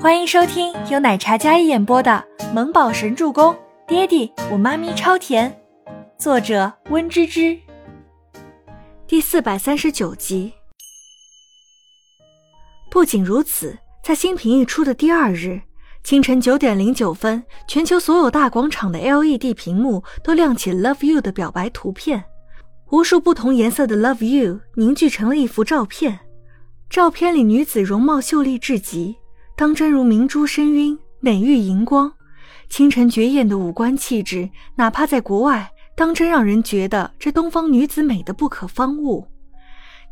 [0.00, 3.54] 欢迎收听由奶茶嘉一演播的《萌宝神助攻》，
[3.86, 5.58] 爹地我妈咪超甜，
[6.18, 7.58] 作者温芝芝。
[9.06, 10.52] 第四百三十九集。
[12.90, 15.62] 不仅如此，在新品一出的第二日
[16.02, 22.24] 清晨九点零九分，全球所有大广场的 LED 屏幕都亮起 “Love You” 的表白图片，
[22.90, 26.20] 无数不同颜色的 “Love You” 凝聚成了一幅照片。
[26.90, 29.16] 照片里女子容貌秀丽至极。
[29.56, 32.12] 当真如明珠深晕，美玉荧光，
[32.68, 39.28] 清晨绝艳的五官气质，哪怕在国外，当真让人觉得这东方女子美的不可方物。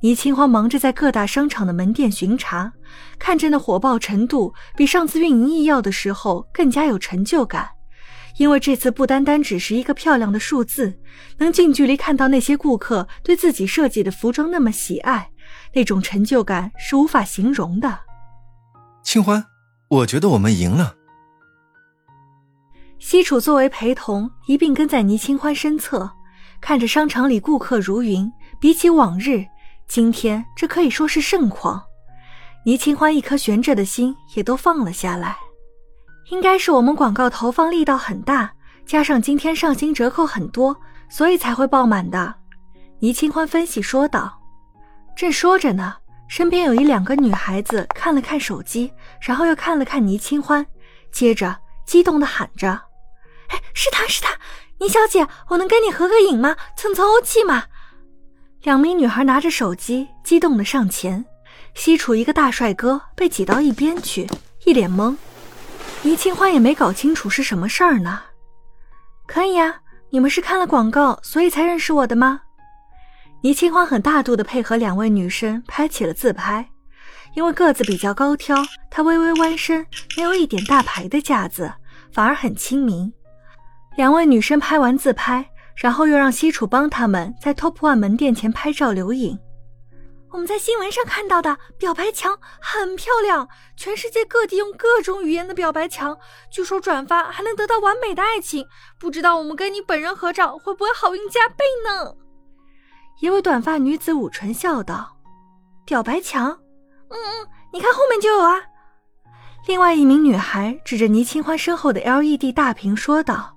[0.00, 2.72] 倪清欢忙着在各大商场的门店巡查，
[3.18, 7.68] 看着那火爆程度，比上次运营易药的时候更加有成就感。
[8.38, 10.98] 因为这次不单单只是一个漂亮的数字，
[11.38, 15.30] 能近距离看到那些顾客对自己设计的服装那么喜爱，
[15.74, 17.98] 那种成就感是无法形容的。
[19.12, 19.44] 清欢，
[19.88, 20.94] 我觉得我们赢了。
[22.98, 26.10] 西楚作为陪同，一并跟在倪清欢身侧，
[26.62, 28.32] 看着商场里顾客如云。
[28.58, 29.44] 比起往日，
[29.86, 31.82] 今天这可以说是盛况。
[32.64, 35.36] 倪清欢一颗悬着的心也都放了下来。
[36.30, 38.50] 应该是我们广告投放力道很大，
[38.86, 40.74] 加上今天上新折扣很多，
[41.10, 42.34] 所以才会爆满的。
[43.00, 44.40] 倪清欢分析说道。
[45.14, 45.96] 正说着呢。
[46.32, 50.66] 身边有一两个女孩子看了看手机，然后又看了看倪清欢，
[51.12, 52.68] 接着激动的喊着
[53.52, 54.30] ：“哎，是她是她，
[54.78, 56.56] 倪小姐，我能跟你合个影吗？
[56.74, 57.64] 蹭蹭欧气吗？”
[58.64, 61.22] 两名女孩拿着手机，激动的上前。
[61.74, 64.26] 西楚一个大帅哥被挤到一边去，
[64.64, 65.14] 一脸懵。
[66.00, 68.22] 倪清欢也没搞清楚是什么事儿呢。
[69.26, 72.40] 可以啊，你们是看了广告所以才认识我的吗？
[73.42, 76.70] 倪清欢很大度的配合两位女生拍起了自拍，
[77.34, 78.56] 因为个子比较高挑，
[78.88, 79.84] 她微微弯身，
[80.16, 81.72] 没有一点大牌的架子，
[82.12, 83.12] 反而很亲民。
[83.96, 89.36] 两位女生拍完自拍，然后又让西楚帮他们在 Top One 门店前拍照留影。
[90.30, 96.16] 我们在新闻上看到的表白墙很漂亮，全世界各地用各种语言的表白墙，
[96.48, 98.64] 据说转发还能得到完美的爱情，
[99.00, 102.14] 不知道我们跟你本人合照会不会好运加倍呢？
[103.20, 105.16] 一位短发女子捂唇笑道
[105.86, 106.50] ：“表白墙，
[107.08, 108.60] 嗯嗯，你看后面就有啊。”
[109.68, 113.56] 另外一名女孩指着倪清欢身后的 LED 大屏说道。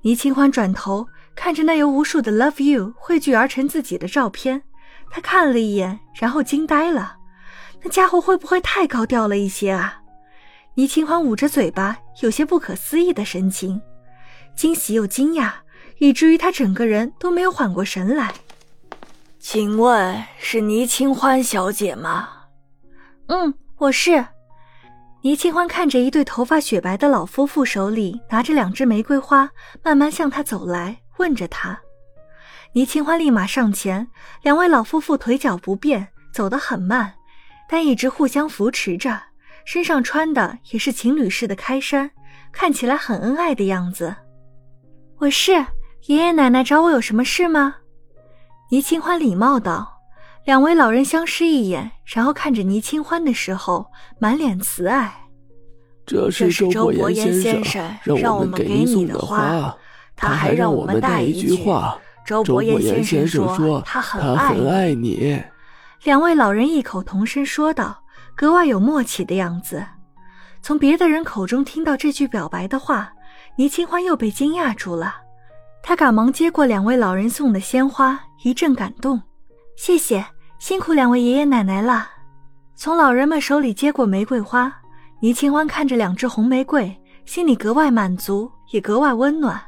[0.00, 4.62] 倪清欢转头看着那由无数的 “Love You” 汇聚而成自己的照片，
[5.10, 7.16] 他看了一眼，然后惊呆了。
[7.82, 10.02] 那家伙会不会太高调了一些啊？
[10.74, 13.80] 倪清欢捂着嘴巴，有些不可思议的神情，
[14.54, 15.52] 惊喜又惊讶，
[15.98, 18.34] 以至于他整个人都没有缓过神来。
[19.44, 22.30] 请问是倪清欢小姐吗？
[23.26, 24.24] 嗯，我是。
[25.20, 29.50] 倪清欢看着一对头发雪白的老夫妇手里拿着两支玫瑰花，
[29.82, 31.78] 慢慢向他走来，问着他。
[32.72, 34.08] 倪清欢立马上前，
[34.40, 37.12] 两位老夫妇腿脚不便，走得很慢，
[37.68, 39.20] 但一直互相扶持着，
[39.66, 42.10] 身上穿的也是情侣式的开衫，
[42.50, 44.16] 看起来很恩爱的样子。
[45.18, 45.52] 我是
[46.06, 47.74] 爷爷奶奶找我有什么事吗？
[48.74, 50.00] 倪清欢礼貌道
[50.44, 53.86] ：“两位老人相视一眼，然后看着倪清欢的时候，
[54.18, 55.14] 满脸慈爱。
[56.04, 59.72] 这是周伯言先生让我们给你的花，
[60.16, 61.96] 他还让我们带一句话。
[62.26, 65.40] 周伯言先生说他很爱你。”
[66.02, 68.02] 两位老人异口同声说道，
[68.34, 69.86] 格外有默契的样子。
[70.62, 73.12] 从别的人口中听到这句表白的话，
[73.54, 75.14] 倪清欢又被惊讶住了。
[75.80, 79.20] 他赶忙接过两位老人送的鲜花，一阵感动。
[79.74, 80.24] 谢谢，
[80.58, 82.10] 辛苦两位爷爷奶奶了。
[82.76, 84.70] 从老人们手里接过玫瑰花，
[85.20, 86.94] 倪清欢看着两只红玫瑰，
[87.24, 89.58] 心里格外满足，也格外温暖。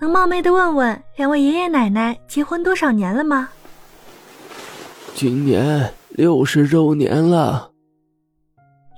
[0.00, 3.50] 能冒昧的问问两位爷爷奶奶结婚多少年了吗？
[5.14, 7.70] 今年六十周年了。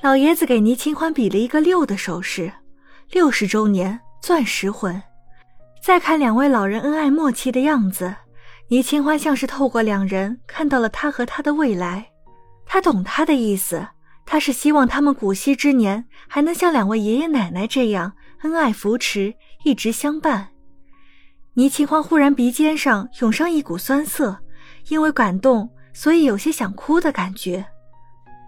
[0.00, 2.52] 老爷子给倪清欢比了一个六的手势，
[3.10, 5.02] 六十周年钻石婚。
[5.82, 8.14] 再看两位老人恩爱默契的样子，
[8.70, 12.06] 倪清欢像是透过两人看到了他和他的未来。
[12.64, 13.84] 他懂他的意思，
[14.24, 18.12] 他是希望他们古稀之年还能像两位爷爷奶奶这样
[18.42, 19.34] 恩爱扶持，
[19.64, 20.50] 一直相伴。
[21.54, 24.38] 倪清欢忽然鼻尖上涌上一股酸涩，
[24.86, 27.66] 因为感动，所以有些想哭的感觉。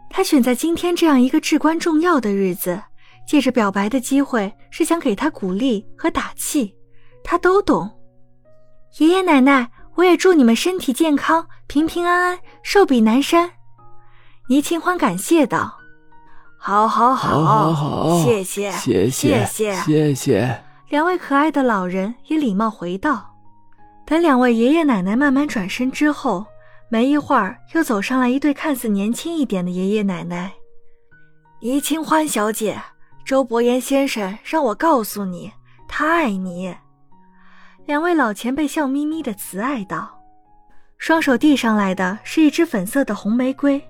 [0.09, 2.81] 他选在今天这样一个至关重要的日子，
[3.27, 6.73] 借着表白的机会，是想给他鼓励和打气。
[7.25, 7.91] 他都懂，
[8.99, 13.51] 爷爷奶奶，我也祝你们身体健康，平平安安，寿比南山。
[14.49, 15.79] 倪清欢感谢道
[16.59, 20.65] ：“好，好，好，好，好，谢谢，谢谢，谢谢，谢谢。
[20.89, 23.35] 两位可爱的老人也礼貌回道。
[24.05, 26.45] 等两位爷爷奶奶慢慢转身之后，
[26.91, 30.53] 没一会儿又走上来一对看似年轻一点的爷爷奶奶。
[31.61, 32.83] 倪清欢小姐，
[33.25, 35.53] 周伯言先生让我告诉你，
[35.87, 36.75] 他爱你。
[37.85, 40.23] 两位老前辈笑眯眯的慈爱道，
[40.99, 43.83] 双手递上来的是一支粉色的红玫瑰。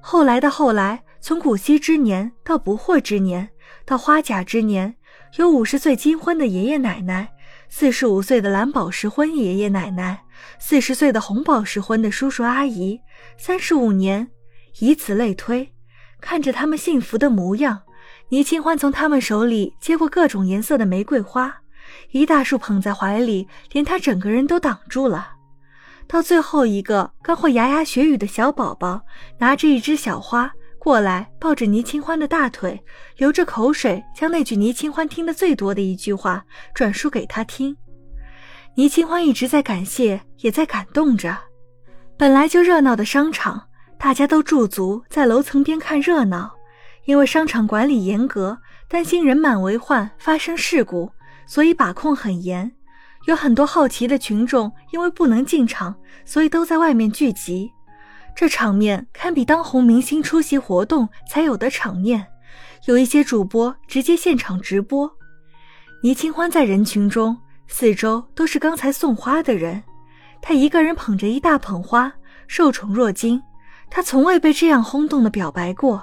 [0.00, 3.48] 后来的后来，从古稀之年到不惑之年，
[3.84, 4.96] 到花甲之年，
[5.36, 7.32] 有五十岁金婚的爷爷奶奶，
[7.68, 10.24] 四十五岁的蓝宝石婚爷爷奶奶，
[10.58, 13.00] 四十岁的红宝石婚的叔叔阿姨，
[13.38, 14.28] 三十五年，
[14.80, 15.72] 以此类推。
[16.20, 17.82] 看着他们幸福的模样，
[18.30, 21.59] 倪清欢从他们手里接过各种颜色的玫瑰花，
[22.10, 25.30] 一大束捧在怀里，连他整个人都挡住了。
[26.06, 29.00] 到最后一个刚会牙牙学语的小宝宝，
[29.38, 32.82] 拿着一只小花过来，抱着倪清欢的大腿，
[33.16, 36.44] 流着口水，将那句倪清欢听得最多的一句话
[36.74, 37.76] 转述给他听。
[38.74, 41.36] 倪清欢一直在感谢，也在感动着。
[42.16, 43.66] 本来就热闹的商场。
[44.02, 46.50] 大家都驻足在楼层边看热闹，
[47.04, 48.56] 因为商场管理严格，
[48.88, 51.12] 担心人满为患发生事故，
[51.46, 52.70] 所以把控很严。
[53.26, 55.94] 有很多好奇的群众因为不能进场，
[56.24, 57.70] 所以都在外面聚集。
[58.34, 62.26] 这场面堪比当红明星出席活动才有的场面。
[62.86, 65.10] 有一些主播直接现场直播。
[66.02, 67.36] 倪清欢在人群中，
[67.68, 69.82] 四周都是刚才送花的人，
[70.40, 72.10] 他一个人捧着一大捧花，
[72.48, 73.42] 受宠若惊。
[73.90, 76.02] 他从未被这样轰动的表白过，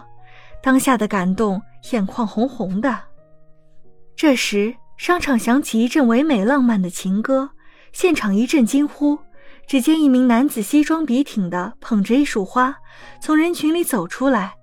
[0.61, 1.59] 当下的感动，
[1.91, 2.95] 眼眶红红的。
[4.15, 7.51] 这时，商场响起一阵唯美浪漫的情歌，
[7.93, 9.17] 现场一阵惊呼。
[9.67, 12.73] 只见一名男子西装笔挺的捧着一束花，
[13.21, 14.55] 从人群里走出来，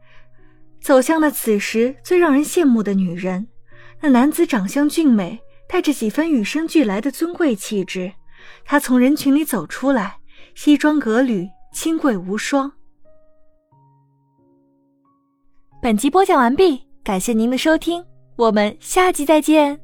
[0.80, 3.46] 走向了此时最让人羡慕的女人。
[4.00, 5.38] 那男子长相俊美，
[5.68, 8.10] 带着几分与生俱来的尊贵气质。
[8.64, 10.16] 他从人群里走出来，
[10.54, 12.72] 西装革履，清贵无双。
[15.82, 18.02] 本集播讲完毕，感谢您的收听，
[18.36, 19.83] 我们下集再见。